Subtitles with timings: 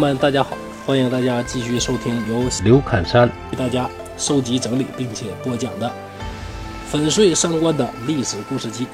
[0.00, 0.56] 们，大家好，
[0.86, 5.92] 欢迎大家继续收听由刘侃山为大家收集整理并且播讲的
[6.88, 8.86] 粉碎三观的历史故事集。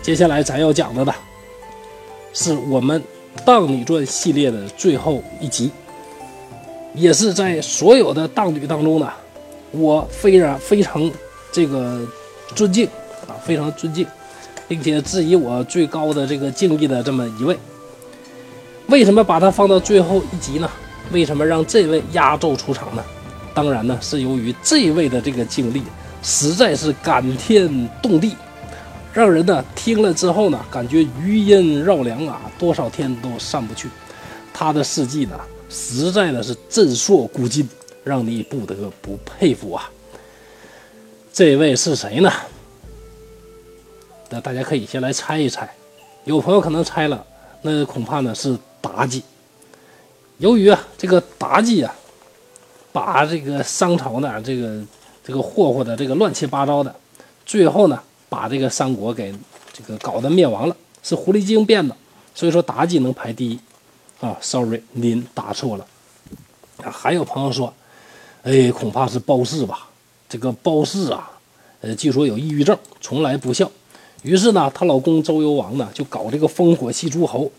[0.00, 1.12] 接下来咱要讲的呢，
[2.32, 3.02] 是我们
[3.44, 5.70] 《荡女传》系列的最后一集，
[6.94, 9.12] 也是在所有的荡女当中呢，
[9.72, 11.10] 我非常非常
[11.52, 12.00] 这个
[12.54, 12.86] 尊敬
[13.28, 14.06] 啊，非常尊敬，
[14.66, 17.58] 并且质疑我最高的这个敬意的这么一位。
[18.92, 20.70] 为什么把它放到最后一集呢？
[21.12, 23.02] 为什么让这位压轴出场呢？
[23.54, 25.82] 当然呢，是由于这位的这个经历
[26.22, 28.36] 实在是感天动地，
[29.14, 33.88] 让人呢听了之后呢，感觉余音绕梁啊，多少天都散不去。
[34.52, 35.40] 他的事迹呢，
[35.70, 37.66] 实在的是震烁古今，
[38.04, 39.88] 让你不得不佩服啊。
[41.32, 42.30] 这位是谁呢？
[44.28, 45.66] 那大家可以先来猜一猜，
[46.24, 47.24] 有朋友可能猜了，
[47.62, 48.54] 那恐怕呢是。
[48.82, 49.22] 妲己，
[50.38, 51.94] 由于啊，这个妲己啊，
[52.92, 54.82] 把这个商朝呢，这个
[55.24, 56.94] 这个霍霍的这个乱七八糟的，
[57.46, 59.32] 最后呢，把这个三国给
[59.72, 61.96] 这个搞得灭亡了，是狐狸精变的，
[62.34, 63.58] 所以说妲己能排第一
[64.20, 64.36] 啊。
[64.40, 65.86] Sorry，您答错了。
[66.78, 67.72] 还有朋友说，
[68.42, 69.88] 哎，恐怕是褒姒吧？
[70.28, 71.30] 这个褒姒啊，
[71.80, 73.70] 呃，据说有抑郁症，从来不笑。
[74.22, 77.50] 于是呢，她老公周幽王呢，就搞这个烽火戏诸侯。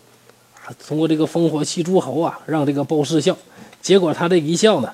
[0.86, 3.36] 通过这个烽火戏诸侯啊，让这个褒姒笑，
[3.82, 4.92] 结果他这一笑呢，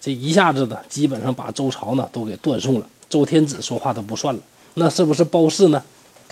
[0.00, 4.40] 这一下子呢，基本上把周朝呢都给断送了，周天子说话都不算了，
[4.74, 5.82] 那是不是褒姒呢？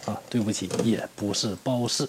[0.06, 2.08] 啊，对不起，也不是褒姒。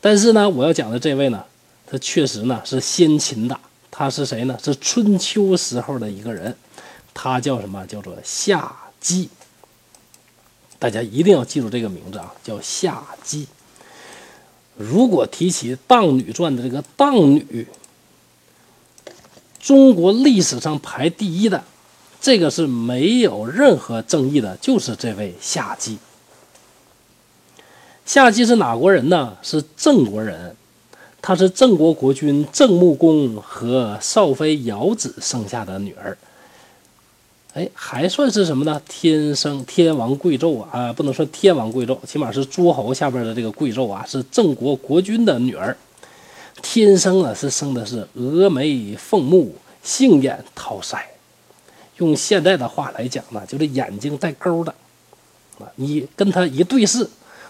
[0.00, 1.44] 但是呢，我要讲的这位呢，
[1.86, 3.58] 他确实呢是先秦的，
[3.90, 4.58] 他是谁呢？
[4.62, 6.56] 是春秋时候的一个人，
[7.14, 7.86] 他叫什么？
[7.86, 9.28] 叫做夏姬。
[10.78, 13.46] 大家一定要记住这个名字啊，叫夏姬。
[14.76, 17.66] 如果提起《荡女传》的这个荡女，
[19.60, 21.62] 中国历史上排第一的，
[22.20, 25.98] 这个是没有任何争议的，就是这位夏姬。
[28.04, 29.36] 夏姬是哪国人呢？
[29.42, 30.56] 是郑国人，
[31.20, 36.18] 她是郑国国君郑穆公和少妃瑶子生下的女儿。
[37.54, 38.80] 哎，还算是什么呢？
[38.88, 45.76] 天生天王贵胄啊，啊，不能说天王贵胄，起码是诸侯下边的这个贵胄啊，是郑国国君的女儿。
[46.62, 50.98] 天生啊，是生的是峨眉凤目，杏眼桃腮。
[51.98, 54.74] 用现在的话来讲呢，就是眼睛带钩的
[55.58, 55.68] 啊。
[55.74, 57.06] 你跟他一对视，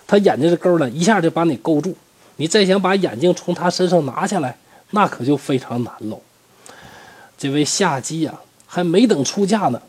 [0.06, 1.96] 他眼睛是钩的，一下就把你勾住。
[2.36, 4.56] 你再想把眼睛从他身上拿下来，
[4.91, 6.20] 那可就非常难喽。
[7.38, 9.80] 这位夏姬啊，还没等出嫁呢。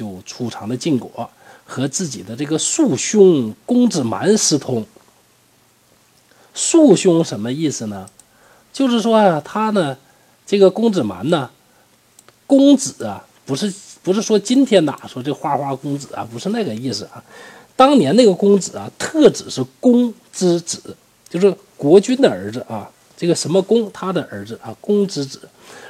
[0.00, 1.28] 就出藏的晋果
[1.66, 4.86] 和自己的这个庶兄公子蛮私通。
[6.54, 8.08] 庶兄什么意思呢？
[8.72, 9.98] 就是说啊，他呢，
[10.46, 11.50] 这个公子蛮呢，
[12.46, 13.70] 公子啊，不是
[14.02, 17.22] 不是说今天呐，说这花花公子啊，不是那个意思啊。
[17.76, 20.96] 当年那个公子啊，特指是公之子，
[21.28, 22.90] 就是国君的儿子啊。
[23.18, 25.46] 这个什么公，他的儿子啊，公之子。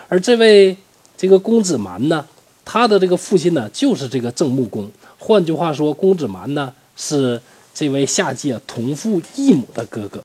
[0.08, 0.76] 而这位
[1.16, 2.26] 这个公子蛮呢？
[2.72, 4.88] 他的这个父亲呢，就是这个郑穆公。
[5.18, 7.42] 换句话说，公子蛮呢是
[7.74, 10.22] 这位夏姬同父异母的哥哥。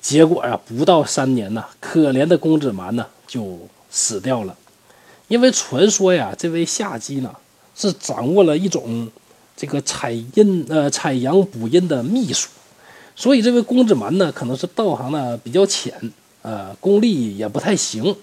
[0.00, 3.56] 结果呀，不到三年呢，可怜的公子蛮呢就
[3.88, 4.56] 死掉了。
[5.28, 7.32] 因为传说呀，这位夏姬呢
[7.76, 9.08] 是掌握了一种
[9.56, 12.48] 这个采阴呃采阳补阴的秘术，
[13.14, 15.94] 所以这位公子蛮呢可能是道行呢比较浅，
[16.42, 18.16] 呃，功力也不太行，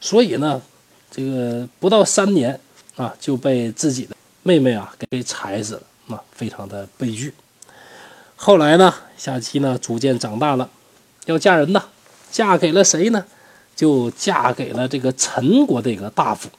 [0.00, 0.62] 所以呢，
[1.10, 2.58] 这个不到三年。
[3.00, 7.32] 啊，就被自己的妹妹啊给踩死了，啊，非常的悲剧。
[8.36, 10.68] 后来呢，夏姬呢逐渐长大了，
[11.24, 11.82] 要嫁人呢，
[12.30, 13.24] 嫁给了谁呢？
[13.74, 16.50] 就嫁给了这个陈国的一个大夫。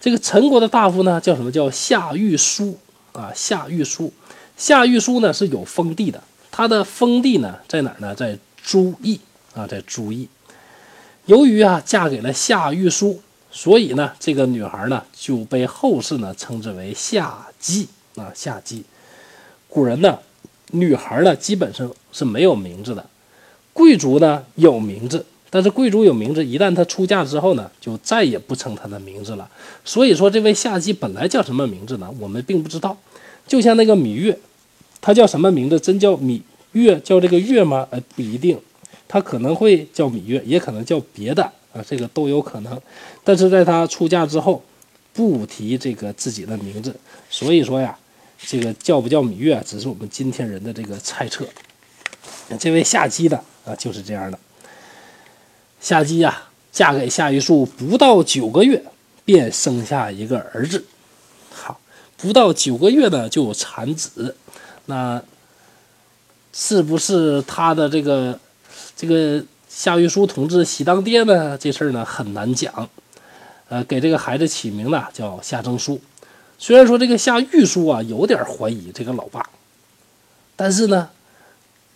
[0.00, 2.78] 这个陈国的大夫呢，叫什么叫夏玉书
[3.12, 3.30] 啊？
[3.34, 4.10] 夏玉书，
[4.56, 8.14] 夏玉书呢是有封地的，他的封地呢在哪呢？
[8.14, 9.20] 在朱邑
[9.54, 10.26] 啊，在朱邑。
[11.26, 13.20] 由于啊嫁给了夏玉书。
[13.56, 18.84] 所以呢，这个女孩呢就被后世呢称之为夏姬啊，夏姬。
[19.66, 20.18] 古人呢，
[20.72, 23.02] 女孩呢基本上是没有名字的，
[23.72, 29.48] 贵族呢有名字，但是贵族有名字，一旦她出嫁之后呢，就再也不称她的名字了。
[29.86, 32.12] 所以说，这位夏姬本来叫什么名字呢？
[32.20, 32.94] 我们并不知道。
[33.46, 34.38] 就像那个芈月，
[35.00, 35.80] 她叫什么名字？
[35.80, 36.42] 真叫芈
[36.72, 37.88] 月，叫这个月吗？
[37.90, 38.60] 呃，不一定，
[39.08, 41.50] 她可能会叫芈月，也可能叫别的。
[41.76, 42.80] 啊，这个都有可能，
[43.22, 44.62] 但是在她出嫁之后，
[45.12, 46.94] 不提这个自己的名字，
[47.28, 47.96] 所以说呀，
[48.40, 51.46] 这个叫不叫芈月，只是我们今天人的这个猜测。
[52.58, 54.38] 这位夏姬的啊，就是这样的。
[55.80, 58.82] 夏姬呀，嫁给夏玉树不到九个月，
[59.24, 60.84] 便生下一个儿子。
[61.50, 61.80] 好，
[62.16, 64.36] 不到九个月呢就产子，
[64.86, 65.22] 那
[66.52, 68.38] 是不是他的这个
[68.96, 69.44] 这个
[69.76, 71.58] 夏玉书同志喜当爹呢？
[71.58, 72.88] 这事儿呢很难讲。
[73.68, 76.00] 呃，给这个孩子起名呢叫夏正书。
[76.58, 79.46] 虽然说这个夏玉书啊有点怀疑这个老爸，
[80.56, 81.10] 但是呢，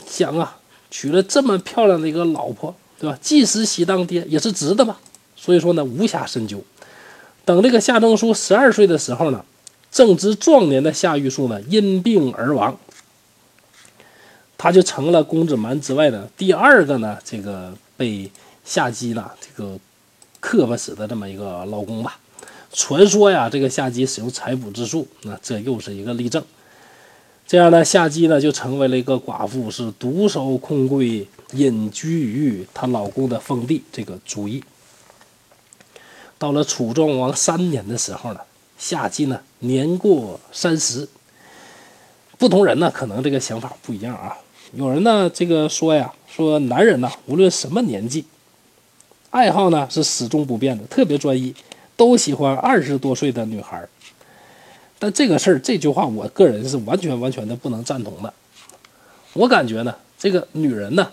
[0.06, 0.58] 想啊，
[0.90, 3.18] 娶了这么漂亮的一个老婆，对吧？
[3.22, 5.00] 即使喜当爹也是值的吧。
[5.34, 6.62] 所以说呢，无暇深究。
[7.46, 9.42] 等这个夏正书十二岁的时候呢，
[9.90, 12.78] 正值壮年的夏玉书呢因病而亡，
[14.62, 18.30] 他就成了公子蛮之外的第二个呢这个被
[18.62, 19.78] 夏姬呢这个
[20.38, 22.20] 克不死的这么一个老公吧。
[22.70, 26.44] 传说呀，这个夏姬使用采补之术，那这又是一个例证。
[27.46, 34.62] 这样呢，夏姬呢就成为了一个寡妇，是独守空闺，隐居于她老公的封地这个朱邑。
[36.36, 38.40] 到了楚庄王三年的时候呢，
[38.78, 41.08] 夏姬呢年过三十。
[42.36, 44.36] 不同人呢可能这个想法不一样啊。
[44.72, 48.24] 有人呢这个说呀，说男人呢无论什么年纪，
[49.30, 51.54] 爱好呢是始终不变的，特别专一。
[51.96, 53.86] 都喜欢二十多岁的女孩
[54.98, 58.32] 但这个事儿，这句话，我个人是完全完全的不能赞同的。
[59.34, 61.10] 我感觉呢，这个女人呢，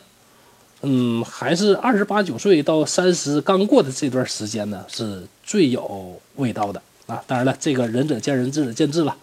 [0.83, 7.21] 嗯，还是二十八九岁到三十刚过的这段时间呢，是最有味道的啊。
[7.27, 9.17] 当然了，这个仁者见仁，智者见智了。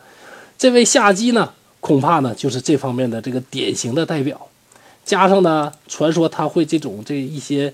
[0.59, 1.55] 这位夏姬呢，
[1.85, 4.41] 恐怕呢就是这方面的这个典型的代表。
[5.05, 7.71] 加上呢，传说他会这种这一些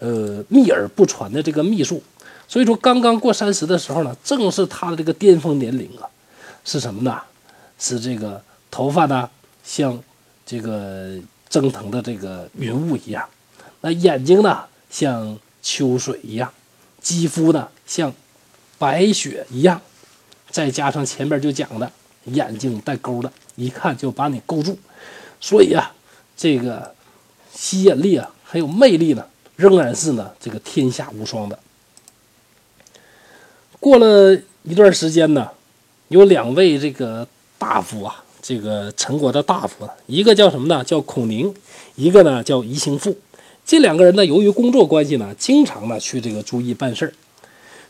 [0.00, 2.02] 呃秘而不传的这个秘术。
[2.46, 6.04] 所以说，刚刚过三十的时候呢，正是他的这个巅峰年龄啊，
[6.62, 7.18] 是什么呢？
[7.78, 8.38] 是这个
[8.70, 9.30] 头发呢，
[9.64, 9.98] 像
[10.44, 11.18] 这个
[11.48, 13.24] 蒸腾的这个云雾一样；
[13.80, 16.50] 那眼睛呢，像秋水一样；
[17.00, 18.12] 肌肤呢，像
[18.78, 19.78] 白雪一样；
[20.50, 21.90] 再加上前面就讲的
[22.24, 24.78] 眼睛带钩的，一看就把你勾住。
[25.40, 25.92] 所以啊，
[26.36, 26.94] 这个
[27.52, 31.58] 吸引力啊，还有魅力呢，仍然是呢这个天下无双的。
[33.78, 35.50] 过了一段时间呢，
[36.08, 37.26] 有两位这个
[37.58, 40.82] 大夫啊，这个陈国的大夫，一个叫什么呢？
[40.82, 41.54] 叫孔宁，
[41.94, 43.14] 一个呢叫宜兴父。
[43.66, 47.12] 这两个人呢，由于工作关系呢，经常呢去这个朱邑办事儿。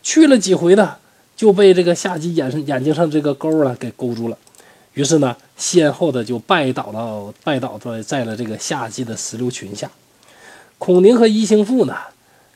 [0.02, 0.96] 去了几回呢，
[1.36, 4.36] 就被这个夏姬眼眼睛上这个钩啊给勾住了。
[4.92, 9.90] 于是呢，先后的就拜倒了，拜倒在在了这个夏姬的石榴裙下。
[10.78, 11.96] 孔宁和伊兴父呢，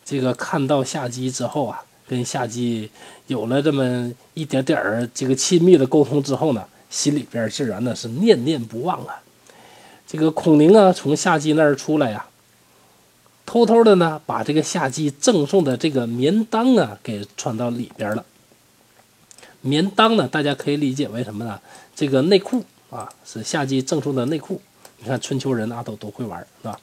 [0.04, 1.82] 这个看到夏姬之后啊。
[2.08, 2.90] 跟夏姬
[3.26, 9.20] 有了这么一点点儿这个亲密的沟通之后呢，心里边自然呢是念念不忘啊。
[10.06, 12.24] 这个孔宁啊，从夏姬那儿出来呀，
[13.44, 18.24] 偷偷的呢把这个夏姬赠送的这个棉裆啊给穿到里边了。
[19.60, 21.60] 棉裆呢，大家可以理解为什么呢？
[21.94, 24.60] 这个内裤啊，是夏季赠送的内裤。
[24.98, 26.78] 你看春秋人啊都都会玩，是吧？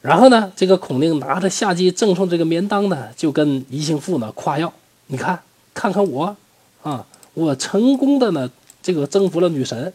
[0.00, 4.72] 然后呢，这个孔令拿着夏季赠送这个棉裆呢，就跟宜兴父呢夸耀
[5.08, 5.38] ：“你看，
[5.74, 6.34] 看看我，
[6.82, 8.50] 啊，我成功的呢，
[8.82, 9.92] 这个征服了女神，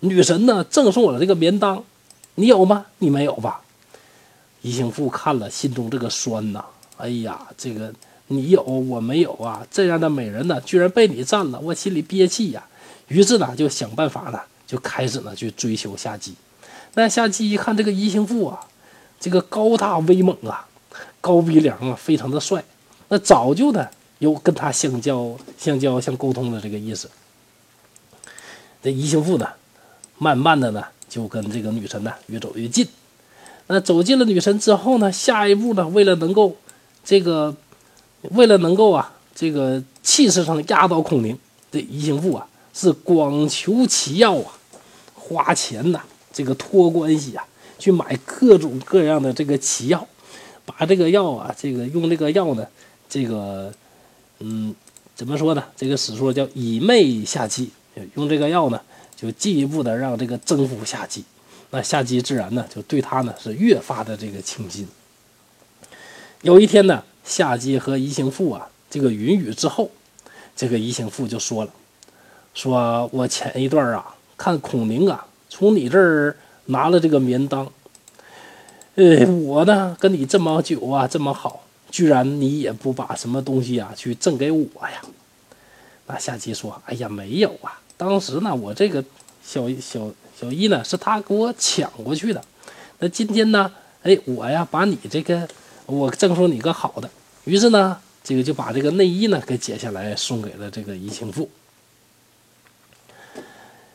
[0.00, 1.82] 女神呢赠送我这个棉裆，
[2.34, 2.86] 你有吗？
[2.98, 3.62] 你没有吧？”
[4.62, 6.64] 宜兴父看了，心中这个酸呐，
[6.96, 7.94] 哎呀，这个
[8.26, 9.64] 你有我没有啊？
[9.70, 12.64] 这样的美人呢，居然被你占了，我心里憋气呀。
[13.08, 14.40] 于是呢，就想办法呢，
[14.74, 16.34] 就开始呢去追求夏姬。
[16.94, 18.58] 那夏姬一看这个宜兴富啊。
[19.20, 20.66] 这个高大威猛啊，
[21.22, 22.62] 高鼻梁啊，非常的帅。
[23.08, 23.88] 那早就呢
[24.18, 27.08] 有跟他相交、相交、相沟通的这个意思。
[28.82, 29.48] 这宜兴富呢，
[30.18, 32.86] 慢慢的呢就跟这个女神呢越走越近。
[33.68, 36.54] 那走进了女神之后呢，下一步呢，为了能够
[37.02, 37.56] 这个，
[38.32, 41.38] 为了能够啊，这个气势上压倒孔宁，
[41.72, 44.52] 这宜兴富啊是广求奇药啊，
[45.24, 46.00] 花钱呐，
[46.32, 47.44] 这个托关系啊。
[47.76, 50.06] 去买各种各样的这个奇药，
[50.64, 52.64] 把这个药啊，这个用这个药呢，
[53.08, 53.74] 这个，
[54.38, 54.72] 嗯，
[55.16, 55.64] 怎么说呢？
[55.76, 57.70] 这个史书叫以媚下姬，
[58.14, 58.80] 用这个药呢，
[59.16, 61.24] 就进一步的让这个征服下姬。
[61.70, 64.86] 那下姬自然呢，就对他呢是越发的这个倾心。
[66.42, 69.90] 有一天呢，夏姬和宜兴父啊，这个云雨之后，
[70.54, 71.70] 这个宜兴父就说了，
[72.54, 76.36] 说我前一段啊，看孔宁啊，从你这儿。
[76.66, 77.68] 拿了这个棉裆，
[78.94, 85.02] 呃，我呢跟你这么久啊，这么好，居然你也不把什么东西啊去赠给我呀？
[86.06, 89.04] 那夏姬说：“哎呀，没有啊，当时呢，我这个
[89.44, 90.10] 小小
[90.40, 92.42] 小一呢，是他给我抢过去的。
[92.98, 93.70] 那今天呢，
[94.02, 95.46] 哎，我呀把你这个
[95.84, 97.10] 我赠送你个好的。
[97.44, 101.46] 于是呢，这个就把这个内衣呢给解下来送给了这个宜兴妇。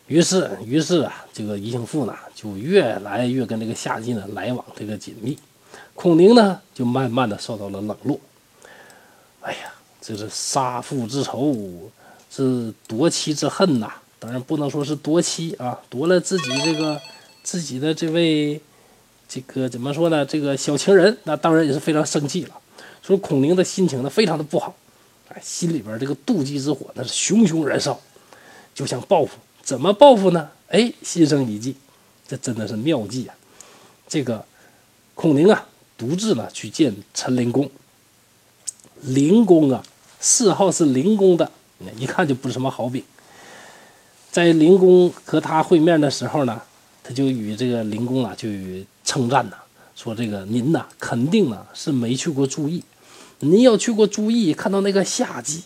[0.10, 5.38] 于是，于是啊，这个宜兴富呢就越来越跟这个夏姬呢来往这个紧密，
[5.94, 8.20] 孔宁呢就慢慢的受到了冷落。
[9.42, 11.56] 哎呀，这是杀父之仇，
[12.32, 13.94] 是夺妻之恨呐！
[14.18, 17.00] 当然不能说是夺妻啊，夺了自己这个
[17.44, 18.60] 自己的这位
[19.28, 20.26] 这个怎么说呢？
[20.26, 22.56] 这个小情人，那当然也是非常生气了。
[23.04, 24.76] 说孔宁的心情呢非常的不好，
[25.28, 28.00] 哎，心里边这个妒忌之火那是熊熊燃烧，
[28.74, 29.38] 就想报复。
[29.70, 30.50] 怎么报复呢？
[30.70, 31.76] 哎，心生一计，
[32.28, 33.36] 这真的是妙计啊！
[34.08, 34.44] 这个
[35.14, 35.64] 孔宁啊，
[35.96, 37.70] 独自呢去见陈灵公。
[39.02, 39.84] 灵公啊，
[40.20, 41.52] 谥号是灵公的，
[42.00, 43.04] 一看就不是什么好饼。
[44.32, 46.60] 在灵公和他会面的时候呢，
[47.04, 48.50] 他就与这个灵公啊就
[49.06, 49.58] 称赞呐，
[49.96, 52.84] 说这个您呐肯定呢是没去过注意，
[53.42, 55.62] 您要去过注意，看到那个夏季，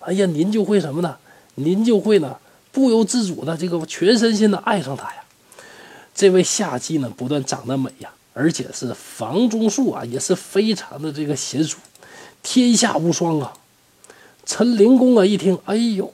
[0.00, 1.18] 哎呀，您就会什么呢？
[1.56, 2.38] 您就会呢
[2.76, 5.24] 不由自主的这个全身心的爱上她呀。
[6.14, 11.78] 这位夏姬呢不但长得美呀，而且是房中术啊也是非常的这个娴熟。
[12.42, 13.54] 天下无双啊！
[14.44, 16.12] 陈灵公啊，一听，哎呦，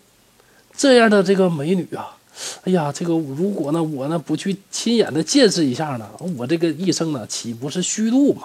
[0.77, 2.17] 这样的这个美女啊，
[2.63, 8.45] 哎呀，这个如果呢，我呢不去亲眼的见识一下呢，我这个一生呢，岂不是虚度吗？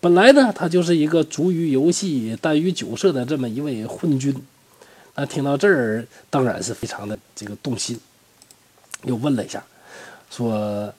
[0.00, 4.34] 本来呢，他就是一个足于游戏、耽于酒色的这么一位昏君。
[5.20, 7.98] 那听到这儿，当然是非常的这个动心，
[9.02, 9.60] 又问了一下，
[10.30, 10.92] 说：“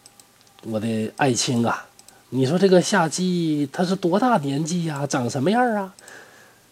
[0.63, 1.85] 我的爱卿啊。”
[2.31, 5.07] 你说这个夏姬她是多大年纪呀？
[5.07, 5.95] 长什么样啊？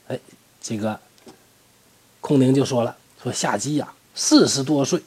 [0.10, 0.20] 哎，
[0.62, 1.00] 这个
[2.20, 5.02] 孔宁就说了，说夏姬呀四十多岁。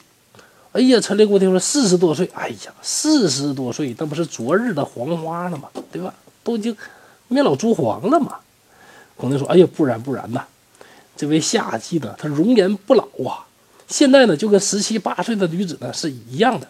[0.71, 5.69] 哎呀，陈灵公听说四十多岁，哎呀，四十多岁，那不是昨日的黄花了吗？
[5.91, 6.11] 对吧？
[6.43, 6.75] 都已经
[7.27, 8.39] 面老珠黄了嘛。
[9.15, 10.43] 孔宁说，哎呀，不然不然呐，
[11.15, 13.45] 这位夏姬呢，她容颜不老啊，
[13.87, 16.67] 现在呢就跟十七八岁的女子呢是一样的，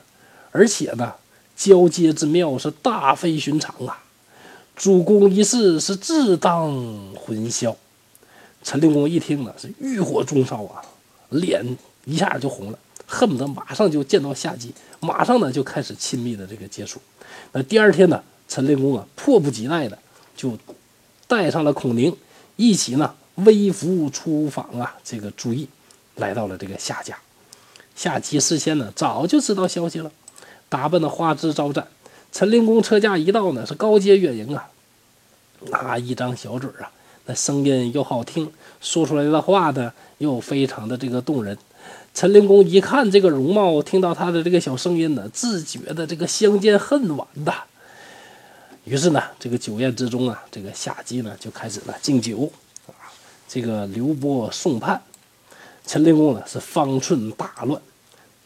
[0.52, 1.14] 而且呢。
[1.54, 4.02] 交接之妙是大非寻常啊！
[4.76, 6.74] 主公一事是自当
[7.14, 7.76] 混淆。
[8.64, 10.82] 陈灵公一听呢，是欲火中烧啊，
[11.30, 17.00] 脸一下就红了，恨不得马上就见到夏姬，马上呢就开始亲密的这个接触。
[17.52, 19.96] 那第二天呢，陈灵公啊迫不及待的
[20.36, 20.58] 就
[21.28, 22.18] 带上了孔宁，
[22.56, 25.68] 一起呢微服出访啊，这个注意
[26.16, 27.18] 来到了这个夏家。
[27.96, 30.12] 夏姬事先呢早就知道消息了。
[30.70, 31.86] 打扮的花枝招展，
[32.32, 34.70] 陈灵公车驾一到呢，是高阶远迎啊，
[35.70, 36.90] 那一张小嘴啊，
[37.26, 41.58] 那声音又好听，说出来的话呢又非常的这个动人。
[42.14, 47.54] 陈灵公一看这个容貌，听到他的这个小声音呢，自觉的这个相见恨晚的。
[48.86, 52.52] 于是呢，这个酒宴之中啊，这个夏姬呢就开始了敬酒，
[53.54, 55.02] 这个刘波送判，
[55.86, 57.82] 陈灵公呢是方寸大乱，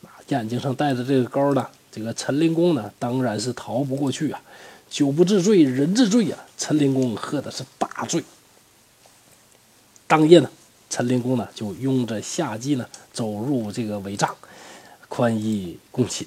[0.01, 1.67] 啊，眼睛上戴着这个膏呢。
[1.91, 4.41] 这个陈灵公呢，当然是逃不过去啊！
[4.89, 6.37] 酒不治罪，人治罪呀！
[6.57, 8.23] 陈灵公喝的是大醉。
[10.07, 10.49] 当夜呢，
[10.89, 14.35] 陈灵公呢就拥着夏姬呢走入这个帷帐，
[15.07, 16.25] 宽衣共寝，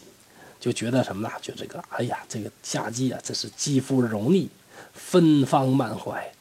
[0.61, 1.35] 就觉得什么呢？
[1.42, 4.49] 就这个，哎呀，这个夏姬啊，这是肌肤柔腻，
[4.94, 6.32] 芬芳满怀，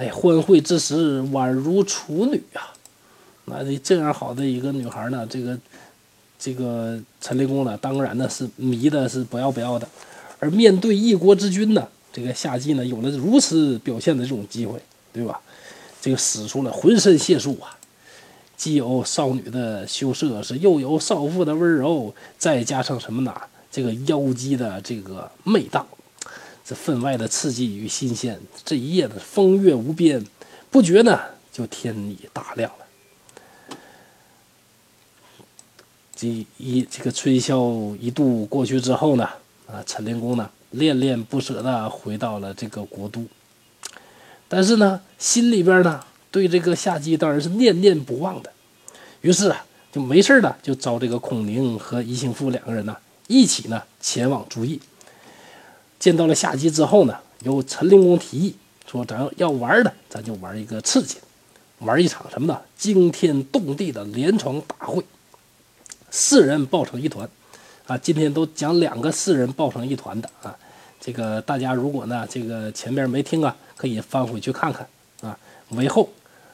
[0.00, 2.72] 哎，欢会之时宛如处女啊！
[3.44, 5.58] 那这这样好的一个女孩呢，这个。
[6.42, 9.86] 这个陈立公呢，当然呢是迷的是不要不要的，
[10.38, 14.80] 而面对一国之君呢，这个夏姬呢有了如此表现的这种机会，
[15.12, 15.38] 对吧？
[16.00, 17.76] 这个使出了浑身解数啊，
[18.56, 23.34] 既有少女的羞涩，是又有少妇的温柔，再加上什么呢？
[23.70, 25.86] 这个妖姬的这个媚荡，
[26.70, 28.40] 这分外的刺激与新鲜。
[28.64, 30.24] 这一夜的风月无边，
[30.70, 31.18] 不觉呢
[31.50, 33.76] 就天已大亮了。
[36.14, 37.58] 这一这个春宵
[37.98, 39.28] 一度过去之后呢，
[39.66, 43.26] 啊，陈灵公呢恋恋不舍的回到了这个国都，
[44.46, 48.52] 但是呢，心里边呢对这个夏姬当然是念念不忘的，
[49.22, 52.96] 于是啊，就没事的就招这个孔宁和宜兴父两个人呢
[53.26, 54.80] 一起呢前往注意。
[56.00, 57.14] 见到了夏姬之后呢，
[57.44, 58.56] 由陈灵公提议
[58.90, 61.18] 说：“咱要玩的，咱就玩一个刺激，
[61.80, 62.58] 玩一场什么呢？
[62.76, 65.04] 惊天动地的连床大会。”
[66.10, 67.28] 四人抱成一团，
[67.86, 70.56] 啊，今天都讲两个四人抱成一团的啊，
[70.98, 74.88] 这个大家如果呢，这个前面没听啊，可以翻回去看看
[75.20, 75.38] 啊。
[75.68, 76.08] 韦后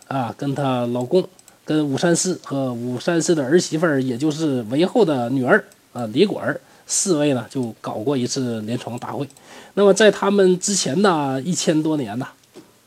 [0.08, 1.26] 啊，跟她老公，
[1.64, 9.28] 跟武山氏和武山氏的儿媳妇儿，也就是韦后的女儿啊，李果儿四位呢就搞过一次联床大会。
[9.74, 12.28] 那么在他们之前呢一千多年呢，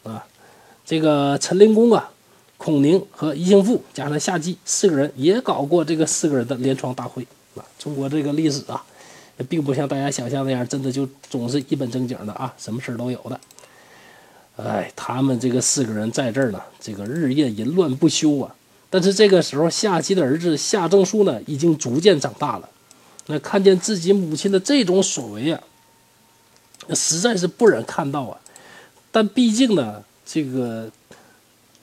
[0.04, 0.26] 啊，
[0.86, 2.10] 这个陈灵公啊、
[2.58, 7.22] 孔宁和宜兴父加上夏姬四个人也搞过这个四个人的联床大会
[7.56, 7.64] 啊。
[7.78, 8.84] 中国这个历史啊，
[9.48, 13.40] 并不像大家想象那样，真的就总是一本正经的啊，什么事都有的。
[14.58, 18.54] 哎，他们这个四个人在这儿呢，这个日夜淫乱不休啊。
[18.90, 22.68] 但是这个时候，夏姬的儿子夏正书呢，已经逐渐长大了。
[23.30, 25.62] 那看见自己母亲的这种所为啊，
[26.94, 28.38] 实在是不忍看到啊。
[29.12, 30.92] 但毕竟呢，这个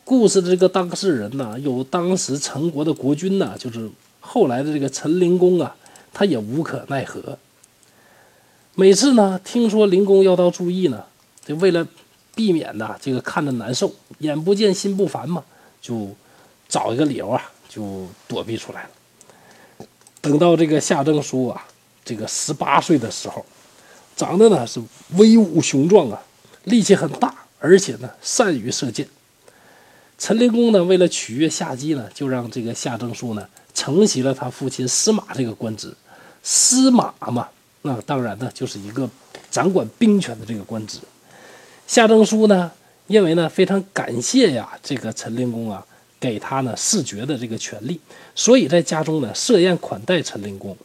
[0.04, 5.74] 故事的这个当事人呢，有当时陈国的国君呢，就是后来的这个陈灵公啊，
[6.12, 7.38] 他也无可奈何。
[8.74, 11.04] 每次呢，听说灵公要到注意呢，
[11.46, 11.86] 就为了。
[12.36, 15.42] 避免呢，这个看着难受，眼不见心不烦嘛，
[15.80, 16.14] 就
[16.68, 18.90] 找一个理由啊，就躲避出来了。
[20.26, 21.64] 等到这个夏征书啊，
[22.04, 23.46] 这个十八岁的时候，
[24.16, 26.20] 长得呢是威武雄壮啊，
[26.64, 29.06] 力气很大，而且呢善于射箭。
[30.18, 35.94] 陈灵公呢，为了取悦夏姬呢，就让这个夏征书呢承袭了他父亲司马这个官职。
[36.42, 37.46] 司马嘛，
[37.82, 39.08] 那当然呢就是一个
[39.48, 40.98] 掌管兵权的这个官职。
[41.86, 42.68] 夏征书呢，
[43.06, 45.86] 因为呢非常感谢呀这个陈灵公啊，
[46.26, 48.00] 给他呢视爵的这个权利，
[48.34, 50.76] 所以在家中呢设宴款待陈灵公。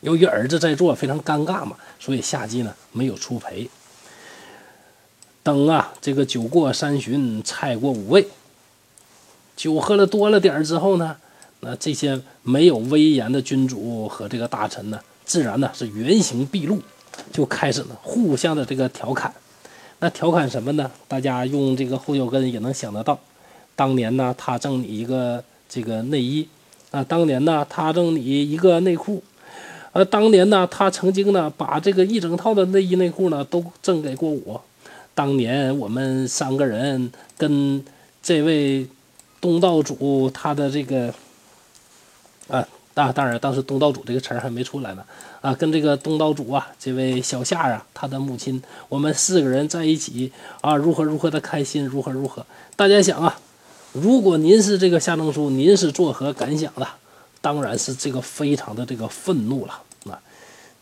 [0.00, 3.68] 由于儿子在座，非常尴尬嘛，所以夏姬呢没有出陪。
[5.42, 8.28] 等啊，这个酒过三巡，菜过五味，
[9.56, 11.16] 酒喝了多了点儿之后呢，
[11.60, 16.80] 那这些没有威严的君主和这个大臣呢，自然呢是原形毕露，
[17.32, 19.34] 就开始呢互相的这个调侃。
[20.00, 20.88] 那调侃什么呢？
[21.08, 23.18] 大家用这个后脚跟也能想得到。
[23.78, 26.48] 当年呢，他赠你一个这个内衣，
[26.90, 29.22] 啊，当年呢，他赠你一个内裤，
[29.92, 34.60] 呃，当年呢，他曾经呢，把这个一整套的内衣内裤呢都赠给过我。
[35.14, 37.84] 当年我们三个人跟
[38.20, 38.84] 这位
[39.40, 41.14] 东道主他的这个，
[42.48, 42.66] 啊。
[42.94, 45.04] 啊，当然，当时东道主这个词儿还没出来呢。
[45.40, 52.44] 啊，跟这个东道主啊，这位小夏啊，他的母亲，我们四个人在一起啊，如何如何的开心，如何如何。
[52.74, 53.38] 大家想啊，
[53.92, 56.86] 如果您是这个夏正书，您是作何感想的？
[57.40, 59.80] 当然是这个非常的这个愤怒了。
[60.10, 60.20] 啊，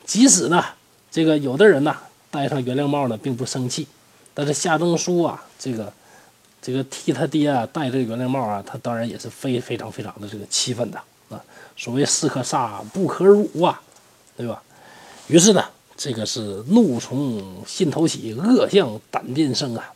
[0.05, 0.65] 即使呢，
[1.11, 1.97] 这个有的人呢
[2.31, 3.87] 戴上原谅帽呢，并不生气，
[4.35, 5.93] 但是夏正书啊，这个
[6.61, 10.99] 这个替他爹啊戴这个原谅帽啊，他当然也是非非常非常的这个气愤的。
[11.29, 11.43] 啊，
[11.77, 13.81] 所谓士可杀不可辱啊，
[14.37, 14.63] 对吧？
[15.29, 15.65] 于是呢，
[15.97, 19.93] 这个是怒从心头起，恶向胆边生啊。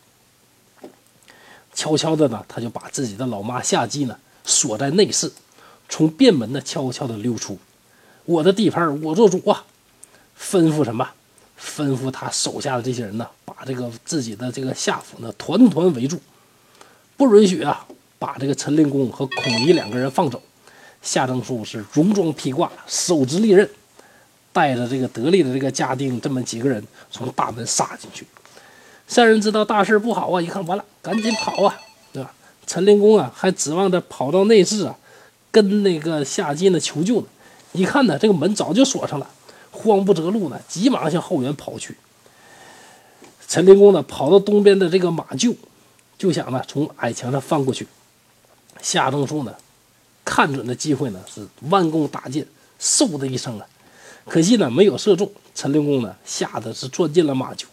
[1.80, 4.14] 悄悄的呢，他就把自己的老妈夏姬呢
[4.44, 5.32] 锁在内室，
[5.88, 7.58] 从便门呢悄悄的溜出。
[8.26, 9.64] 我的地盘我做主啊！
[10.38, 11.08] 吩咐什么？
[11.58, 16.20] 吩咐他手下的这些人呢，把这个自己的这个下府呢团团围住，
[17.16, 17.86] 不允许啊，
[18.18, 20.42] 把这个陈灵公和孔乙两个人放走。
[21.00, 23.66] 夏正书是戎装披挂，手执利刃，
[24.52, 28.26] 带着这个得力的这个家丁这么几个人从大门杀进去。
[29.10, 31.76] 三人知道大事不好啊，一看完了，赶紧跑啊，
[32.12, 32.32] 对吧？
[32.64, 34.96] 陈灵公啊，还指望着跑到内室啊，
[35.50, 37.26] 跟那个夏姬呢求救呢。
[37.72, 39.28] 一看呢，这个门早就锁上了，
[39.72, 41.96] 慌不择路呢，急忙向后园跑去。
[43.48, 45.56] 陈灵公呢，跑到东边的这个马厩，
[46.16, 47.88] 就想呢从矮墙上翻过去。
[48.80, 49.52] 夏正书呢？
[50.24, 52.46] 看准的机会呢，是弯弓搭箭，
[52.80, 53.66] 嗖的一声啊，
[54.26, 55.28] 可惜呢没有射中。
[55.52, 57.64] 陈灵公呢吓得是钻进了马厩，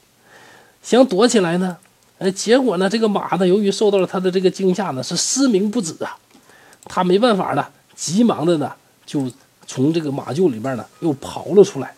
[0.88, 1.76] 想躲起来呢，
[2.17, 6.17] 哎，结果呢这个马呢由于受到了他的这个惊吓呢是嘶鸣不止啊，
[6.86, 8.71] 他没办法了，急忙的呢
[9.06, 9.30] 就
[9.65, 11.93] 从这个马厩里边呢又跑了出来，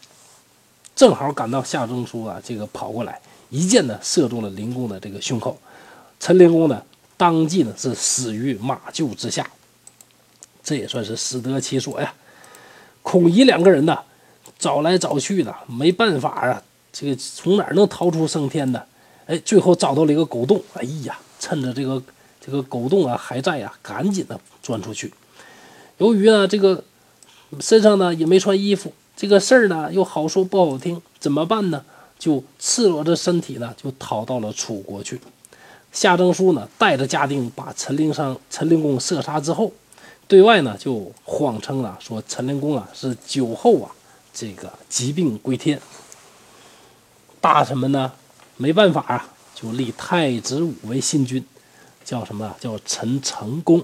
[0.95, 3.21] 正好赶到夏中书啊这个跑过来，
[3.51, 5.55] 一箭呢射中了灵公的这个胸口，
[6.19, 6.81] 陈灵公呢
[7.15, 9.47] 当即呢是死于马厩之下。
[10.63, 12.11] 这也算是死得其所呀。
[13.03, 13.99] 孔乙两个人呢，
[14.57, 18.81] 找来找去的，没办法啊，这个从哪能逃出升天呢？
[19.25, 20.61] 哎，最后找到了一个狗洞。
[20.73, 22.01] 哎呀，趁着这个
[22.39, 25.13] 这个狗洞啊还在呀，赶紧的钻出去。
[25.97, 26.83] 由于呢这个
[27.59, 31.83] 身上呢也没穿衣服，这个事儿呢又好说不好听，怎么办呢？
[32.17, 35.19] 就赤裸着身体呢就逃到了楚国去。
[35.91, 39.71] 夏征书呢带着家丁把陈灵商陈灵公射杀之后。
[40.27, 43.89] 对外呢，就谎称了说陈灵公啊是酒后啊，
[44.31, 45.81] 这个疾病归天。
[47.41, 48.11] 大臣们呢，
[48.57, 51.45] 没办法啊，就立太子武为新君，
[52.03, 52.55] 叫什么？
[52.59, 53.83] 叫陈成公。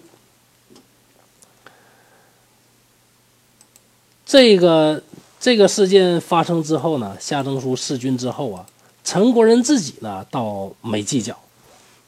[4.26, 5.02] 这个
[5.40, 8.66] 这个事件发生之后呢，夏征书弑君之后啊，
[9.04, 11.38] 陈国人自己呢倒没计较，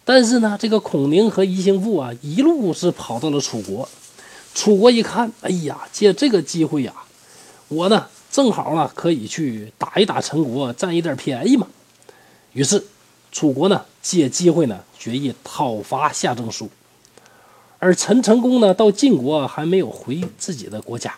[0.04, 3.88] 但是呢，这个孔宁和宜兴父啊，一路是跑到了楚国。
[4.54, 6.92] 楚国一看，哎呀，借这个机会呀，
[7.68, 11.68] 我呢正好呢可以去打一打陈国，占一点便宜嘛。
[12.54, 12.84] 于是，
[13.32, 16.70] 楚国呢借机会呢决意讨伐夏征书，
[17.80, 21.14] 而陈成功呢到晋国还没有回自己的国家。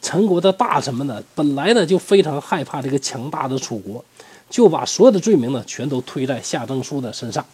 [0.00, 4.04] 陈国的大臣们呢本来呢就非常害怕这个强大的楚国，
[4.48, 7.44] 就把所有的罪名呢全都推在夏征书的身上，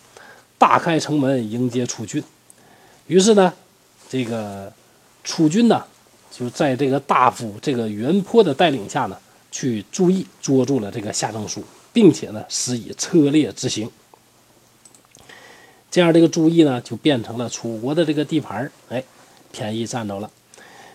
[0.59, 2.23] 大开城门迎接楚军。
[3.07, 3.53] 于是呢，
[4.09, 4.73] 这个。
[5.25, 5.85] 楚军呢，
[6.35, 9.19] 就在这个大夫这个袁坡的带领下呢，
[9.51, 13.91] 去注意捉住了这个夏正书，并且呢，施以车裂之刑。
[15.91, 19.05] 这样，这个朱意呢，就变成了楚国的这个地盘哎，
[19.53, 20.31] 便宜占着了，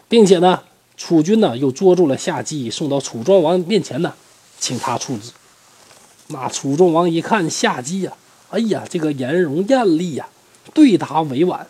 [0.09, 0.63] 并且呢，
[0.97, 4.11] 楚军呢又捉住了夏姬，送到楚庄王面前呢，
[4.59, 5.31] 请他处置。
[6.29, 8.13] 那楚庄王一看夏姬呀，
[8.49, 10.27] 哎呀，这个颜容艳丽呀，
[10.73, 11.67] 对答委婉。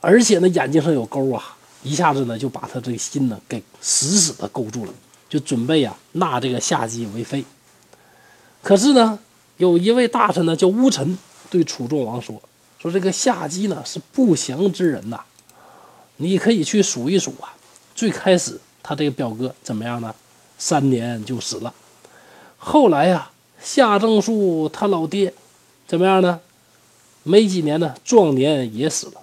[0.00, 1.55] 而且呢，眼睛上有钩啊，
[1.86, 4.92] 一下子呢就把他这个心呢给死死的勾住了，
[5.28, 7.44] 就准备呀纳这个夏姬为妃。
[8.62, 9.16] 可是呢，
[9.58, 11.16] 有一位大臣呢叫乌臣，
[11.48, 12.42] 对楚庄王说
[12.82, 15.20] ：“说这个夏姬呢是不祥之人呐，
[16.16, 17.54] 你可以去数一数啊。
[17.94, 20.12] 最开始他这个表哥怎么样呢？
[20.58, 21.72] 三年就死了。
[22.58, 23.30] 后来呀，
[23.62, 25.32] 夏正书他老爹
[25.86, 26.40] 怎么样呢？
[27.22, 29.20] 没几年呢，壮年也死了。”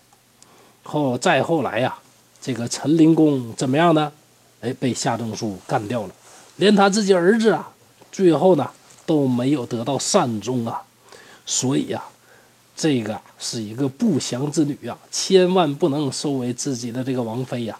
[0.85, 1.97] 后再后来呀，
[2.43, 4.11] 这个陈灵公怎么样呢？
[4.59, 6.09] 哎，被夏正书干掉了，
[6.57, 7.71] 连他自己儿子啊，
[8.11, 8.69] 最后呢
[9.05, 10.83] 都没有得到善终啊。
[11.45, 12.03] 所以呀，
[12.75, 17.79] 这个是一个不祥之女啊，千万不能收为自己的这个王妃呀。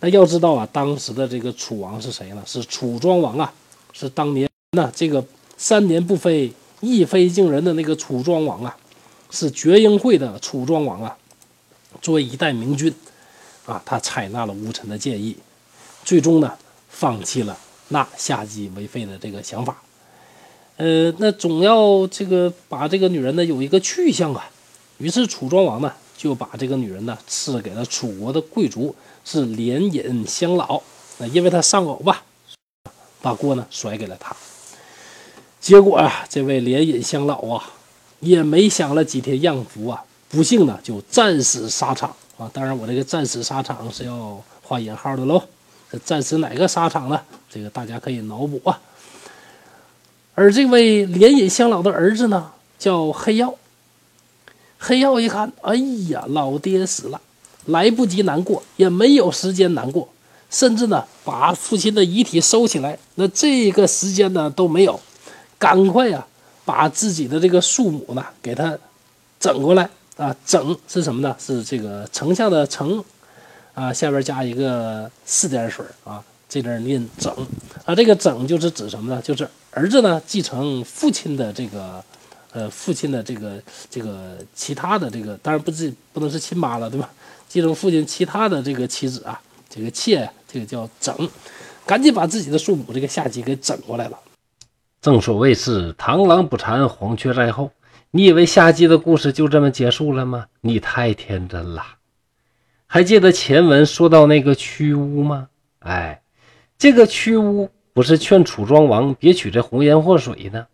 [0.00, 2.42] 那要知道啊，当时的这个楚王是谁呢？
[2.46, 3.52] 是楚庄王啊，
[3.92, 5.22] 是当年那这个
[5.58, 6.50] 三年不飞，
[6.80, 8.74] 一飞惊人的那个楚庄王啊，
[9.30, 11.14] 是绝英会的楚庄王啊。
[12.00, 12.92] 作为一代明君，
[13.66, 15.36] 啊，他采纳了吴臣的建议，
[16.04, 16.52] 最终呢，
[16.88, 17.56] 放弃了
[17.88, 19.76] 纳夏姬为妃的这个想法。
[20.76, 24.50] 呃，那总要这个把这个女人呢有一个去向啊。
[24.98, 28.94] 于是楚庄王呢就把这个女人呢赐给了楚国的贵族，
[29.24, 30.82] 是连尹乡老。
[31.18, 32.24] 那因为他丧偶吧，
[33.20, 34.34] 把锅呢甩给了他。
[35.60, 37.70] 结果啊，这位连尹乡老啊，
[38.20, 40.04] 也没享了几天样福啊。
[40.28, 42.16] 不幸呢，就战死沙场
[42.52, 45.42] 当然，我这个战死沙场是要画引号的喽。
[45.90, 47.20] 这战死哪个沙场呢？
[47.50, 48.80] 这个大家可以脑补啊。
[50.34, 53.54] 而这位连尹乡老的儿子呢，叫黑曜。
[54.78, 55.76] 黑曜一看，哎
[56.08, 57.20] 呀，老爹死了，
[57.66, 60.08] 来不及难过，也没有时间难过，
[60.50, 64.98] 甚至呢，把父亲的遗体收起来，那这个时间呢都没有，
[65.58, 66.26] 赶快呀，
[66.64, 68.76] 把自己的这个庶母呢给他
[69.38, 69.88] 整过来。
[70.22, 71.34] 啊，整是什么呢？
[71.36, 73.04] 是这个丞相的丞，
[73.74, 77.34] 啊，下边加一个四点水啊，这字念整
[77.84, 77.92] 啊。
[77.92, 79.20] 这个整就是指什么呢？
[79.20, 82.04] 就是儿子呢继承父亲的这个，
[82.52, 87.10] 呃，父亲的这个这个其他的这个，当然不是不能是亲妈了，对吧？
[87.48, 91.28] 继承父亲其他的这个妻子啊，这个妾，这个叫整，
[91.84, 94.16] 赶紧把自己的庶母这个下级给整过来了。
[95.00, 97.68] 正所谓是螳螂捕蝉，黄雀在后。
[98.14, 100.44] 你以为夏姬的故事就这么结束了吗？
[100.60, 101.82] 你太天真了。
[102.86, 105.48] 还记得前文说到那个屈巫吗？
[105.78, 106.20] 哎，
[106.76, 110.66] 这个屈巫不是劝楚庄王别娶这红颜祸水呢？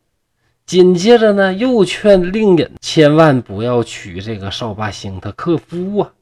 [0.66, 6.12] 紧接着呢，又劝令尹千万不要娶这个少霸星他克夫啊。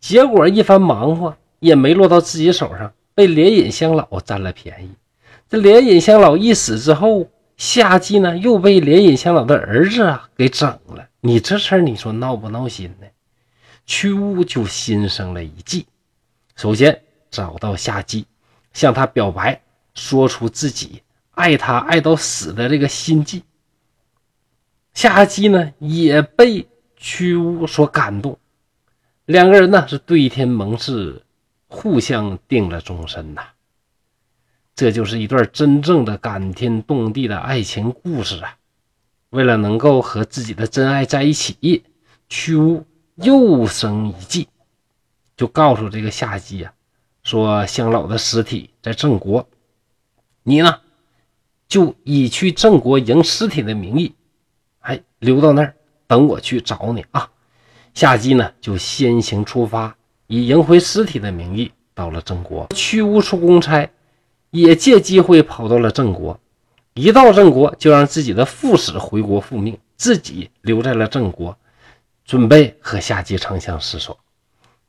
[0.00, 4.90] 结果一番忙活也没落到自己手上，被连尹乡老占了便宜。
[5.50, 7.28] 这连尹乡老一死之后。
[7.60, 11.06] 夏姬呢，又被连隐乡老的儿子啊给整了。
[11.20, 13.06] 你这事儿，你说闹不闹心呢？
[13.84, 15.86] 屈巫就心生了一计，
[16.56, 18.24] 首先找到夏姬，
[18.72, 19.60] 向他表白，
[19.94, 23.44] 说出自己爱他爱到死的这个心迹。
[24.94, 28.38] 夏姬呢，也被屈巫所感动，
[29.26, 31.22] 两个人呢是对天盟誓，
[31.68, 33.42] 互相定了终身呐。
[34.80, 38.56] 这就是一段真正的感天动地的爱情故事啊！
[39.28, 41.84] 为了能够和自己的真爱在一起，
[42.30, 44.48] 屈巫又生一计，
[45.36, 46.72] 就告诉这个夏姬啊，
[47.22, 49.46] 说乡老的尸体在郑国，
[50.44, 50.78] 你呢
[51.68, 54.14] 就以去郑国迎尸体的名义，
[54.78, 55.74] 哎，留到那儿
[56.06, 57.28] 等我去找你啊。
[57.92, 59.94] 夏姬呢就先行出发，
[60.26, 62.66] 以迎回尸体的名义到了郑国。
[62.74, 63.86] 屈巫出公差。
[64.50, 66.38] 也借机会跑到了郑国。
[66.94, 71.56] 一到郑国，就让自己的副使回国复命，自己留在了郑国，
[72.24, 74.18] 准备和夏姬长相厮守。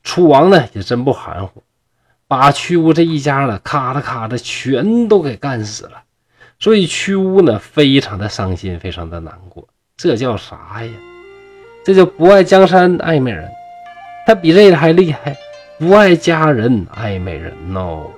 [0.02, 1.62] 楚王呢也真不含糊，
[2.26, 6.02] 把屈巫这一家呢咔的咔的全都给干死了。
[6.58, 9.68] 所以屈巫呢非常的伤心，非常的难过。
[9.96, 10.90] 这叫啥呀？
[11.84, 13.48] 这叫不爱江山爱美人。
[14.26, 15.36] 他比这个还厉害，
[15.78, 18.10] 不爱家人爱美人哦。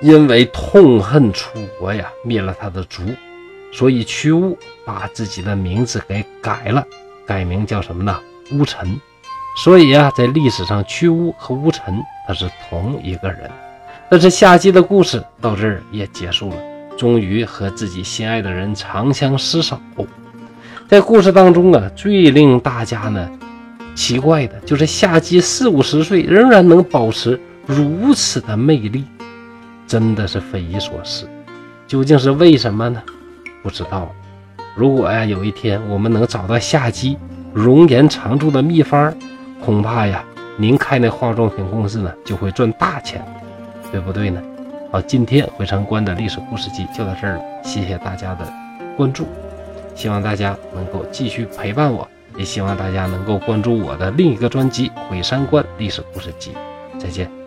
[0.00, 3.02] 因为痛恨楚国呀，灭了他的族，
[3.70, 6.86] 所以屈巫把自己的名字给改了，
[7.26, 8.18] 改名叫什么呢？
[8.52, 8.98] 巫臣。
[9.62, 13.50] 所以呀，在历史上，屈巫和巫臣他是同一个人。
[14.08, 16.56] 但是夏姬的故事到这儿也结束了，
[16.96, 19.78] 终于和自己心爱的人长相厮守。
[20.88, 23.30] 在故事当中啊，最令大家呢
[23.94, 29.04] 奇怪的就是夏姬四五十岁仍然能保持如此的魅力。
[29.90, 31.28] 真的是匪夷所思，
[31.84, 33.02] 究竟是为什么呢？
[33.60, 34.08] 不知道。
[34.76, 37.18] 如果呀有一天我们能找到夏姬
[37.52, 39.12] 容颜常驻的秘方，
[39.60, 40.24] 恐怕呀
[40.56, 43.20] 您开那化妆品公司呢就会赚大钱，
[43.90, 44.40] 对不对呢？
[44.92, 48.48] 好，今天回城关的历史故事集就到这儿了，谢谢大家的
[48.96, 49.26] 关注，
[49.96, 56.52] 希望大家能够继续陪伴我，也希望大家能够关注我的另一个专辑《毁三观历史故事集》，
[57.00, 57.39] 再见。